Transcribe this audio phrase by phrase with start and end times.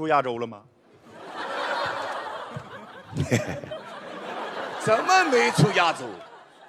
[0.00, 0.62] 出亚洲了吗？
[4.80, 6.06] 怎么没出亚洲？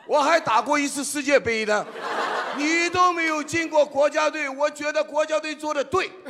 [0.05, 1.85] 我还打过一次世界杯呢。
[2.57, 6.11] 你都没有进过国家队，我觉得国家队做的对。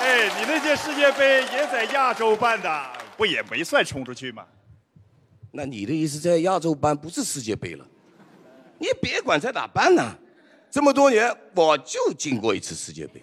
[0.00, 2.86] 哎，你那届世界杯也在亚洲办的，
[3.18, 4.46] 不也没算冲出去吗？
[5.52, 7.84] 那你的意思在亚洲办不是世界杯了？
[8.78, 10.16] 你别管在哪办呢，
[10.70, 13.22] 这么多年我就进过一次世界杯。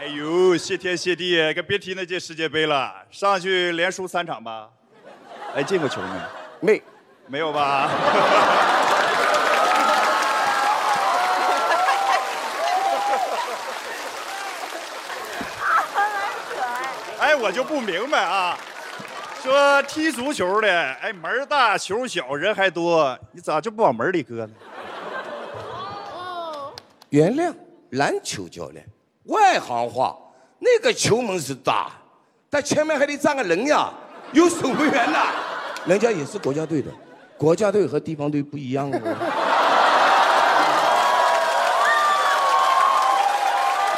[0.00, 4.68] 哎呦，谢天谢地，可别提那届世界杯了，上去连输三场吧。
[5.54, 6.00] 哎，进过球
[6.60, 6.72] 没？
[6.72, 6.82] 没，
[7.28, 7.88] 没有吧？
[17.20, 18.58] 哎，我就不明白啊，
[19.40, 24.52] 说踢足球的，哎，门大球小人还多，你咋就不往门里搁呢？
[27.12, 27.54] 原谅，
[27.90, 28.82] 篮球教练，
[29.24, 30.16] 外行话，
[30.58, 31.90] 那个球门是大，
[32.48, 33.92] 但前面还得站个人呀。
[34.32, 35.26] 有守门员呐，
[35.84, 36.90] 人家也是国家队的，
[37.36, 38.98] 国家队和地方队不一样啊。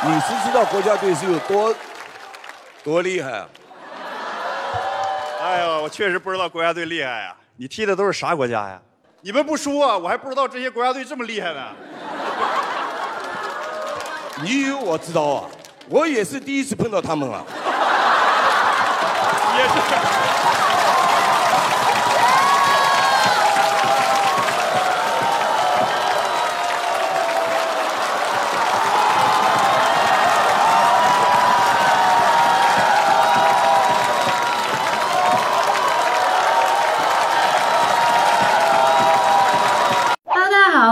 [0.03, 1.73] 你是知道国家队是有多
[2.83, 3.48] 多厉害啊？
[5.41, 7.37] 哎呀，我确实不知道国家队厉害呀。
[7.57, 8.83] 你踢的都是啥国家呀？
[9.20, 11.69] 你们不说啊，我还不知道这些国家队这么厉害呢。
[14.43, 15.45] 你以为我知道啊？
[15.89, 17.45] 我也是第一次碰到他们啊。
[19.57, 19.75] 也是。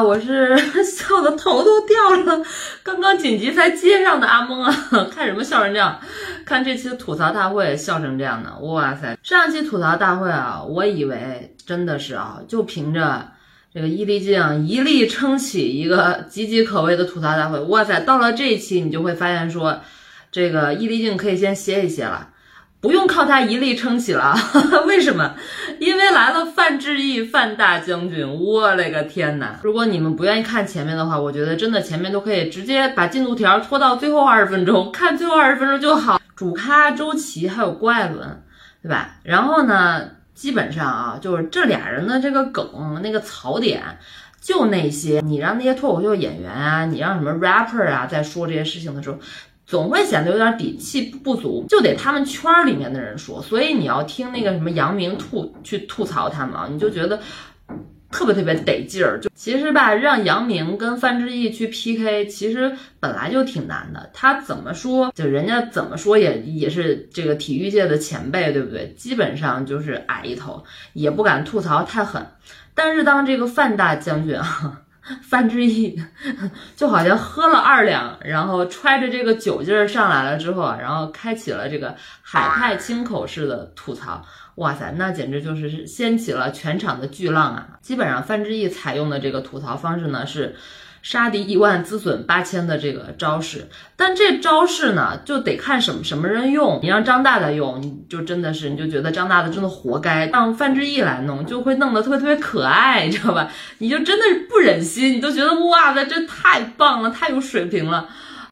[0.05, 0.82] 我是
[1.23, 2.45] 我的头都掉了，
[2.83, 4.75] 刚刚紧急才接上的阿蒙啊，
[5.15, 6.01] 看什么笑成这样？
[6.45, 9.17] 看这期吐槽大会笑成这样的，哇塞！
[9.23, 13.31] 上期吐槽大会啊，我以为真的是啊，就凭着
[13.73, 18.01] 这个伊丽静一力撑起一个岌岌可危的吐槽大会，哇塞！
[18.01, 19.81] 到了这一期，你就会发现说，
[20.33, 22.31] 这个伊丽静可以先歇一歇了。
[22.83, 24.35] 不用靠他一力撑起了，
[24.87, 25.37] 为什么？
[25.79, 29.55] 因为来了范志毅范大将军，我勒个天呐！
[29.63, 36.21] 如果你们不愿意看前面的话，我觉得真的前面都可以直接把进度条拖到最后二十分钟， 看最后二十分钟就好。
[36.35, 38.43] 主咖周琦还有郭艾伦，
[38.83, 39.11] 对吧？
[39.23, 40.03] 然后呢，
[40.35, 43.81] 基本上啊，就是这俩人的这个梗那个槽点，
[44.41, 49.17] 就那些你让那些脱口秀演员啊，你让什么 rapper 啊，在说这些事情的时候。
[49.65, 53.41] 总会显得有点底气不足，就得他们圈儿里面的人说。
[53.41, 57.21] 所以你要听那个什么杨明吐去吐槽他们啊，你就觉得
[58.11, 59.19] 特别特别得劲儿。
[59.21, 64.11] 就其实吧，让杨明跟范志毅去 PK，其实本来就挺难的。
[64.13, 68.93] 他怎么说，就人家怎么说也也是这个体育界的前辈，对不对？
[68.99, 72.27] 基本上就是矮一头，也不敢吐槽太狠。
[72.75, 74.83] 但是当这个范大将军啊。
[75.23, 76.01] 范志毅
[76.77, 84.25] 就好像喝了二两，然后揣着这个酒劲儿上来了之后啊，然后开启了这个海派清口式的吐槽，
[84.57, 87.69] 哇塞，那简直就是掀起了全场的巨浪啊！
[87.81, 90.57] 基本上范志毅采用的这个吐槽方式呢是。
[91.03, 96.79] 杀敌一万，自损八千的这个招式，但这招式呢，就得看什么什么人用。
[96.81, 100.27] 你让张大大用，你就真的是，你就觉得张大大真的活该。
[100.27, 103.51] 让范志毅来弄，就会弄得特别特别可爱，你知道吧？
[103.79, 108.09] 你就真的是不忍心，你都觉得哇塞，这太棒了，太有水平了。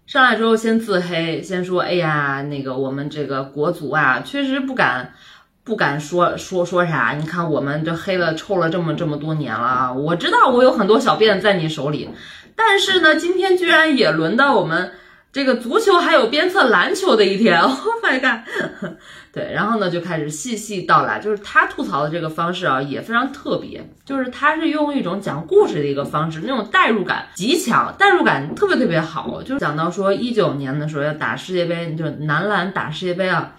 [0.06, 5.14] 上来之后先自黑，先说，哎呀，那个我们这个国足啊，确实不敢。
[5.62, 9.92] 不敢说说说啥，你看我们这黑了臭了这么这么多年了啊！
[9.92, 12.08] 我知道我有很多小辫在你手里，
[12.56, 14.90] 但是呢，今天居然也轮到我们
[15.32, 18.40] 这个足球还有鞭策篮球的一天， Oh my god！
[19.32, 33.52] 对，然后呢就开始细细道来，就是他吐槽的这个方式啊也非常特别，就是他是用一种讲故事的一个方式，那种代入感极强，代入感特别特别好，就是讲到说一九年的时候要打世界杯，就是男篮打世界杯啊。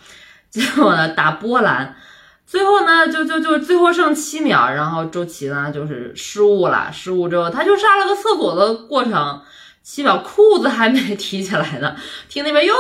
[0.51, 1.95] 结果呢，打波兰，
[2.45, 9.42] 最后呢，就就就最后剩七秒，然后周琦呢就是失误了，失误之后他就上了个厕所的过程，
[9.81, 11.95] 七秒裤子还没提起来呢，
[12.27, 12.74] 听那边哟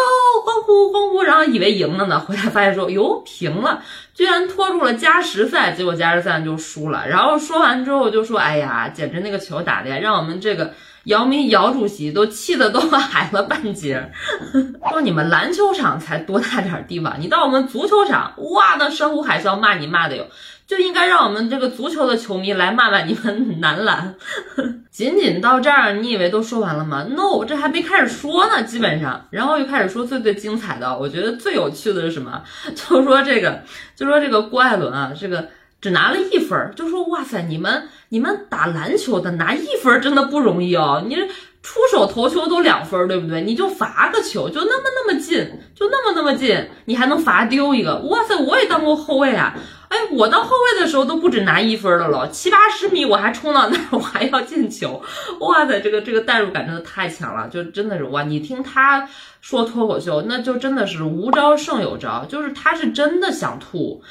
[0.45, 3.81] 欢呼欢呼，然后以为赢了呢，回来发现说哟平了，
[4.13, 10.73] 居然拖住了加时赛，结果加时赛就输了，然后说完之后就说哎呀，简直那个球打的呀，让我们这个。
[11.05, 14.11] 姚明姚主席都气得都矮了半截，
[14.91, 20.27] 说你们篮球场才多大点地方，你到我们足球场，哇，那山呼海啸骂你骂的哟，
[20.67, 24.15] 就应该让我们这个足球的球迷来骂骂你们男篮。
[24.91, 32.43] 仅仅到这儿，你以为都说完了吗？No，这还没开始说呢，基本上，然后又开始说最最精彩的，我觉得最有趣的是什么？
[32.75, 33.63] 就说这个，
[33.95, 35.47] 就说这个郭艾伦啊，这个
[35.81, 41.17] 只拿了一分，就说哇塞，你们你们打篮球的拿一分真的不容易哦，你。
[41.63, 43.43] 出手投球都两分，对不对？
[43.43, 47.99] 你就罚个球，就那么那么近，就那么那么近，你还能罚丢一个？
[47.99, 49.53] 哇塞，我也当过后卫啊！
[49.87, 55.03] 哎，我当后卫的时候都不止拿一分的了，七八十米我还冲到那儿，我还要进球。
[55.41, 58.23] 哇塞，这个这个代入感真的太强了，就真的是哇！
[58.23, 59.07] 你听他
[59.39, 64.01] 说脱口秀，那就真的是无招胜有招，就是他是真的想吐，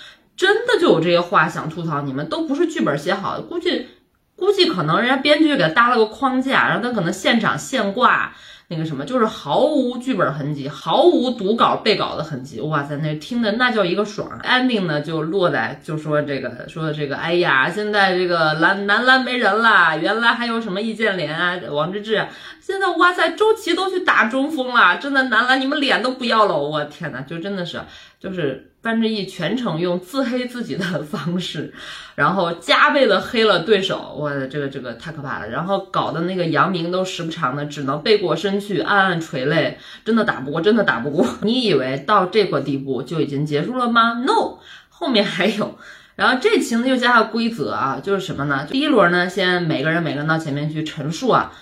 [0.41, 3.89] 真的就有这些话想吐槽你们，都不是剧本写好的，估计。
[4.37, 8.33] 估计可能人家编剧给他搭了个框架，然后他可能现场现挂
[8.69, 12.59] 那个什么，就是毫无剧本痕迹，毫无读稿背稿的痕迹。
[12.63, 14.41] 哇塞，那听的那叫一个爽。
[14.43, 22.27] ending 呢就落在就说这个说这个，哎呀，现在这个蓝男篮没人了，原来还有什么易建联啊、王治郅，
[22.63, 27.79] 现在哇塞，周琦都去打中锋了，真的男篮你们脸都不要了，我天呐，就真的是
[28.21, 28.67] 就是。
[28.83, 31.71] 范志毅全程用自黑自己的方式，
[32.15, 41.27] 然后加倍的黑了对手，我的这个这个太可怕了，然后搞得那个杨明都时不常的只能背过身去暗暗垂泪，真的打不过，真的打不过。
[41.45, 45.77] 你以为到这个地步就已经结束了吗？No，后面还有。
[46.17, 48.67] 然后这期呢又加了规则啊，就是什么呢？
[48.67, 51.53] 第一轮呢，先每个人每个人到前面去陈述啊。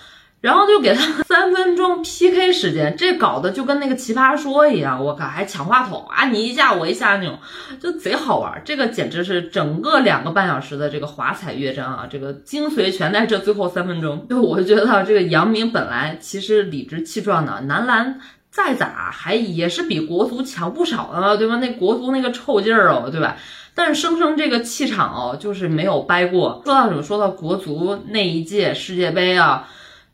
[0.41, 7.37] 然后就给他 三分钟 PK 时间，这搞得就跟那个奇葩说一样，我靠，还抢话筒啊，你一下我一下那种，
[7.79, 8.61] 就贼好玩。
[8.63, 14.25] 这个简直是整个两个半小时的这个华彩乐章啊，这个精髓全在这最后三分钟。
[14.29, 21.57] 就 我觉得这个杨明本来其实理直气壮的，男篮再咋还也是比国足强不少的嘛，对吧？
[21.57, 23.35] 那国足那个臭劲儿哦，对吧？
[23.75, 26.61] 但是生生这个气场哦，就是没有掰过。
[26.63, 27.03] 说到什么？
[27.03, 29.67] 说到国足那一届世界杯啊。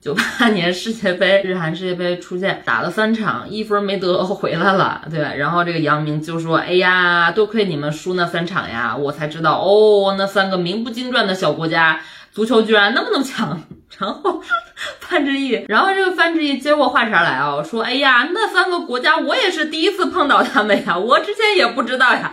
[0.06, 5.34] 九八年世界杯，日韩世界杯出现，打了三场，一分没得回来了，对吧？
[5.34, 12.00] 然后这个杨明就说：“哎呀，多亏你们输那三场呀，我才知道哦，那三个名不经传的小国家，
[12.32, 13.60] 足球居然那么那么强。”
[13.98, 14.40] 然后
[15.02, 22.32] 范志毅，然后这个范志毅接过话茬来啊，说：“哎呀，那三个国家我也是第一次碰到他们呀，我之前也不知道呀。”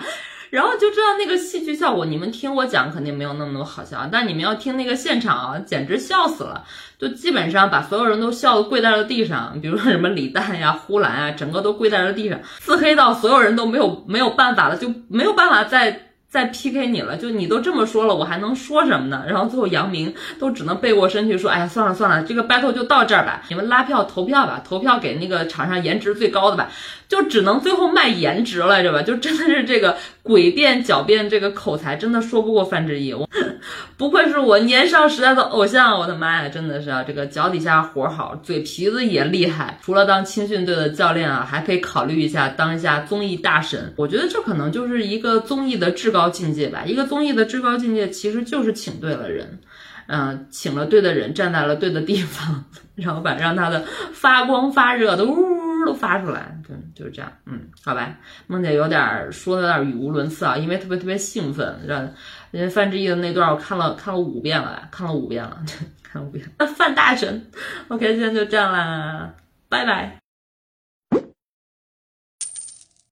[0.52, 6.62] 然后就知道那个戏剧效果，你们听我讲肯定没有那么多好笑，但你们要听那个现场啊，简直笑死了，
[6.98, 16.11] 就基本上把所有人都笑得跪在了地上，比如说什么李诞呀、呼兰啊，整个都跪在了地上，自黑到所有人都没有没有办法了，就没有办法再。
[16.32, 19.22] 再 PK 你了，就你都这么说了，我还能说什么呢？
[19.28, 26.70] 然后最后杨明都只能背过身去说，哎呀，算了算了，这个 battle 就到这儿吧，你们拉票投票吧，投票给那个场上颜值最高的吧，
[27.06, 29.02] 就只能最后卖颜值了，对吧？
[29.02, 33.28] 就真的是这个诡辩狡辩，这个口才真的说不过范志毅，我
[33.98, 46.21] 不愧是我年少时代的偶像，我的妈呀，真的是啊，这个脚底下活好，嘴皮子也厉害，除了当青训队的教练啊，还可以考虑一下当一下综艺大神，我觉得这可能就是一个综艺的至高。
[46.22, 49.58] 高境界吧，一个综艺的至高境界其实就是请对了人，
[50.06, 52.64] 嗯，请了对的人，站在了对的地方，
[52.94, 55.34] 然后把让他的发光发热的呜
[55.84, 58.14] 都发出来，对，就是这样，嗯，好吧，
[58.46, 62.08] 梦姐有点说的有点语无伦次啊，因为特别特别兴奋，让
[62.52, 65.60] 人家范志毅的那段我看了看了五遍了，看了五遍了，
[66.04, 67.50] 看了五遍，范大神
[67.88, 69.34] ，OK，今天就这样啦，
[69.68, 70.21] 拜拜。